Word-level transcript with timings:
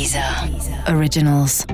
Deezer 0.00 0.24
Originals. 0.96 1.66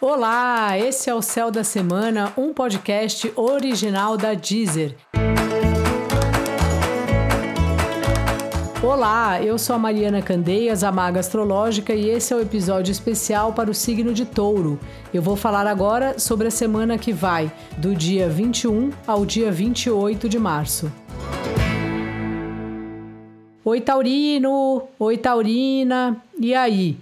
Olá, 0.00 0.78
esse 0.78 1.10
é 1.10 1.14
o 1.14 1.20
Céu 1.20 1.50
da 1.50 1.62
Semana, 1.62 2.32
um 2.38 2.54
podcast 2.54 3.30
original 3.36 4.16
da 4.16 4.32
Deezer. 4.32 4.96
Olá, 8.82 9.42
eu 9.42 9.58
sou 9.58 9.76
a 9.76 9.78
Mariana 9.78 10.22
Candeias, 10.22 10.82
a 10.82 10.90
Maga 10.90 11.20
Astrológica, 11.20 11.92
e 11.92 12.08
esse 12.08 12.32
é 12.32 12.36
o 12.36 12.40
episódio 12.40 12.90
especial 12.90 13.52
para 13.52 13.70
o 13.70 13.74
signo 13.74 14.14
de 14.14 14.24
Touro. 14.24 14.80
Eu 15.12 15.20
vou 15.20 15.36
falar 15.36 15.66
agora 15.66 16.18
sobre 16.18 16.48
a 16.48 16.50
semana 16.50 16.96
que 16.96 17.12
vai, 17.12 17.52
do 17.76 17.94
dia 17.94 18.26
21 18.26 18.88
ao 19.06 19.26
dia 19.26 19.52
28 19.52 20.30
de 20.30 20.38
março. 20.38 20.90
Oi, 23.62 23.78
Taurino! 23.78 24.88
Oi, 24.98 25.18
Taurina! 25.18 26.16
E 26.40 26.54
aí? 26.54 26.96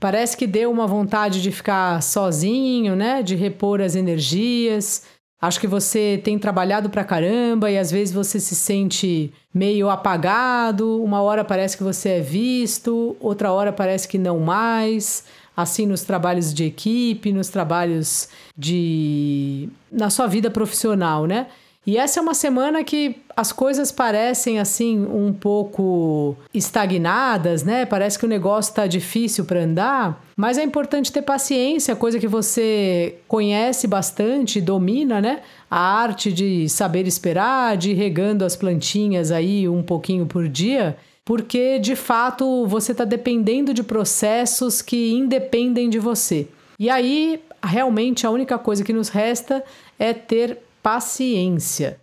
Parece 0.00 0.38
que 0.38 0.46
deu 0.46 0.70
uma 0.70 0.86
vontade 0.86 1.42
de 1.42 1.52
ficar 1.52 2.02
sozinho, 2.02 2.96
né? 2.96 3.22
De 3.22 3.34
repor 3.34 3.82
as 3.82 3.94
energias. 3.94 5.02
Acho 5.38 5.60
que 5.60 5.66
você 5.66 6.18
tem 6.24 6.38
trabalhado 6.38 6.88
pra 6.88 7.04
caramba 7.04 7.70
e 7.70 7.76
às 7.76 7.90
vezes 7.90 8.14
você 8.14 8.40
se 8.40 8.54
sente 8.54 9.30
meio 9.52 9.90
apagado. 9.90 11.02
Uma 11.04 11.20
hora 11.20 11.44
parece 11.44 11.76
que 11.76 11.82
você 11.82 12.08
é 12.08 12.20
visto, 12.20 13.14
outra 13.20 13.52
hora 13.52 13.70
parece 13.70 14.08
que 14.08 14.16
não 14.16 14.38
mais. 14.38 15.24
Assim, 15.54 15.84
nos 15.84 16.04
trabalhos 16.04 16.54
de 16.54 16.64
equipe, 16.64 17.32
nos 17.32 17.50
trabalhos 17.50 18.30
de. 18.56 19.68
na 19.92 20.08
sua 20.08 20.26
vida 20.26 20.50
profissional, 20.50 21.26
né? 21.26 21.48
E 21.88 21.96
essa 21.96 22.20
é 22.20 22.22
uma 22.22 22.34
semana 22.34 22.84
que 22.84 23.16
as 23.34 23.50
coisas 23.50 23.90
parecem 23.90 24.58
assim 24.58 25.06
um 25.06 25.32
pouco 25.32 26.36
estagnadas, 26.52 27.62
né? 27.62 27.86
Parece 27.86 28.18
que 28.18 28.26
o 28.26 28.28
negócio 28.28 28.68
está 28.68 28.86
difícil 28.86 29.46
para 29.46 29.60
andar, 29.60 30.22
mas 30.36 30.58
é 30.58 30.62
importante 30.62 31.10
ter 31.10 31.22
paciência, 31.22 31.96
coisa 31.96 32.18
que 32.18 32.28
você 32.28 33.14
conhece 33.26 33.86
bastante, 33.86 34.60
domina, 34.60 35.18
né? 35.18 35.40
A 35.70 35.80
arte 35.80 36.30
de 36.30 36.68
saber 36.68 37.06
esperar, 37.06 37.74
de 37.78 37.92
ir 37.92 37.94
regando 37.94 38.44
as 38.44 38.54
plantinhas 38.54 39.30
aí 39.30 39.66
um 39.66 39.82
pouquinho 39.82 40.26
por 40.26 40.46
dia, 40.46 40.94
porque 41.24 41.78
de 41.78 41.96
fato 41.96 42.66
você 42.66 42.92
está 42.92 43.06
dependendo 43.06 43.72
de 43.72 43.82
processos 43.82 44.82
que 44.82 45.14
independem 45.14 45.88
de 45.88 45.98
você. 45.98 46.48
E 46.78 46.90
aí, 46.90 47.40
realmente, 47.64 48.26
a 48.26 48.30
única 48.30 48.58
coisa 48.58 48.84
que 48.84 48.92
nos 48.92 49.08
resta 49.08 49.64
é 49.98 50.12
ter 50.12 50.67
paciência. 50.90 52.00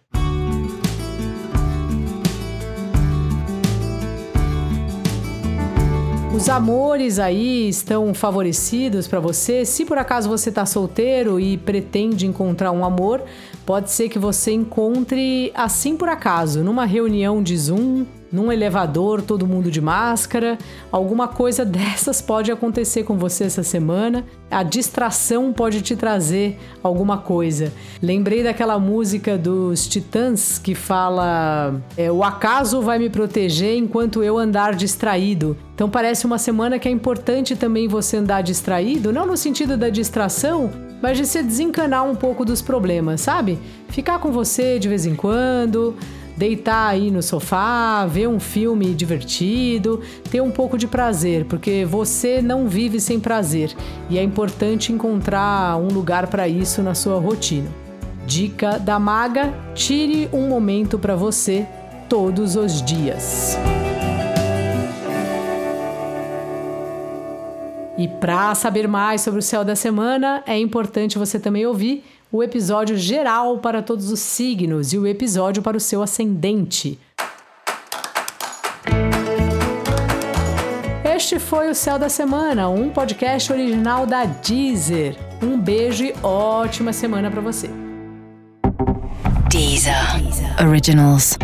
Os 6.35 6.47
amores 6.47 7.17
aí 7.17 7.67
estão 7.67 8.13
favorecidos 8.13 9.07
para 9.07 9.19
você. 9.19 9.65
Se 9.65 9.85
por 9.85 9.97
acaso 9.97 10.29
você 10.29 10.49
está 10.49 10.67
solteiro 10.67 11.39
e 11.39 11.57
pretende 11.57 12.27
encontrar 12.27 12.71
um 12.71 12.85
amor, 12.85 13.23
pode 13.65 13.91
ser 13.91 14.09
que 14.09 14.19
você 14.19 14.51
encontre 14.51 15.51
assim 15.55 15.97
por 15.97 16.07
acaso, 16.07 16.63
numa 16.63 16.85
reunião 16.85 17.41
de 17.41 17.57
Zoom, 17.57 18.05
num 18.31 18.51
elevador, 18.51 19.21
todo 19.21 19.47
mundo 19.47 19.71
de 19.71 19.79
máscara. 19.79 20.57
Alguma 20.91 21.27
coisa 21.27 21.63
dessas 21.65 22.21
pode 22.21 22.51
acontecer 22.51 23.03
com 23.03 23.17
você 23.17 23.45
essa 23.45 23.63
semana. 23.63 24.25
A 24.51 24.61
distração 24.61 25.53
pode 25.53 25.81
te 25.81 25.95
trazer 25.95 26.59
alguma 26.83 27.17
coisa. 27.17 27.71
Lembrei 28.01 28.43
daquela 28.43 28.77
música 28.77 29.37
dos 29.37 29.87
Titãs 29.87 30.59
que 30.59 30.75
fala: 30.75 31.75
é, 31.97 32.11
O 32.11 32.23
acaso 32.23 32.81
vai 32.81 32.99
me 32.99 33.09
proteger 33.09 33.77
enquanto 33.77 34.21
eu 34.21 34.37
andar 34.37 34.75
distraído. 34.75 35.57
Então 35.73 35.89
parece 35.89 36.25
uma 36.25 36.37
semana 36.37 36.77
que 36.77 36.87
é 36.87 36.91
importante 36.91 37.55
também 37.55 37.87
você 37.87 38.17
andar 38.17 38.41
distraído, 38.41 39.11
não 39.11 39.25
no 39.25 39.37
sentido 39.37 39.77
da 39.77 39.89
distração, 39.89 40.71
mas 41.01 41.17
de 41.17 41.25
se 41.25 41.41
desencanar 41.43 42.03
um 42.05 42.15
pouco 42.15 42.43
dos 42.43 42.61
problemas, 42.61 43.21
sabe? 43.21 43.59
Ficar 43.89 44.19
com 44.19 44.31
você 44.31 44.79
de 44.79 44.87
vez 44.87 45.05
em 45.05 45.15
quando, 45.15 45.95
deitar 46.35 46.87
aí 46.87 47.09
no 47.09 47.21
sofá, 47.21 48.05
ver 48.05 48.27
um 48.27 48.39
filme 48.39 48.93
divertido, 48.93 50.01
ter 50.29 50.41
um 50.41 50.51
pouco 50.51 50.77
de 50.77 50.87
prazer, 50.87 51.45
porque 51.45 51.85
você 51.85 52.41
não 52.41 52.67
vive 52.67 52.99
sem 52.99 53.19
prazer 53.19 53.73
e 54.09 54.17
é 54.17 54.23
importante 54.23 54.91
encontrar 54.91 55.77
um 55.77 55.87
lugar 55.87 56.27
para 56.27 56.47
isso 56.47 56.81
na 56.81 56.93
sua 56.93 57.19
rotina. 57.19 57.69
Dica 58.25 58.79
da 58.79 58.99
maga: 58.99 59.53
tire 59.73 60.27
um 60.33 60.47
momento 60.47 60.97
para 60.97 61.15
você 61.15 61.65
todos 62.09 62.55
os 62.55 62.81
dias. 62.81 63.57
E 67.97 68.07
para 68.07 68.53
saber 68.55 68.87
mais 68.87 69.21
sobre 69.21 69.39
o 69.39 69.43
céu 69.43 69.63
da 69.63 69.75
semana, 69.75 70.43
é 70.45 70.57
importante 70.57 71.17
você 71.17 71.39
também 71.39 71.65
ouvir 71.65 72.03
o 72.31 72.43
episódio 72.43 72.97
geral 72.97 73.59
para 73.59 73.81
todos 73.81 74.11
os 74.11 74.19
signos 74.19 74.91
e 74.91 74.97
o 74.97 75.07
episódio 75.07 75.63
para 75.63 75.77
o 75.77 75.79
seu 75.79 76.03
ascendente. 76.03 76.99
Este 81.03 81.39
foi 81.39 81.69
o 81.69 81.75
Céu 81.75 81.97
da 81.97 82.09
Semana, 82.09 82.67
um 82.67 82.89
podcast 82.89 83.51
original 83.51 84.05
da 84.05 84.25
Deezer. 84.25 85.15
Um 85.41 85.57
beijo 85.57 86.03
e 86.03 86.13
ótima 86.21 86.91
semana 86.91 87.31
para 87.31 87.39
você. 87.39 87.69
Deezer 89.49 89.95
Originals. 90.61 91.37